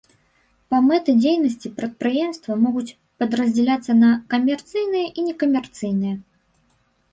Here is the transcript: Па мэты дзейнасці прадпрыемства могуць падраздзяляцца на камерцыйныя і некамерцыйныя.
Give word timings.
Па 0.73 0.77
мэты 0.85 1.11
дзейнасці 1.19 1.71
прадпрыемства 1.79 2.57
могуць 2.65 2.87
падраздзяляцца 3.21 3.99
на 4.01 4.09
камерцыйныя 4.35 5.07
і 5.17 5.29
некамерцыйныя. 5.29 6.15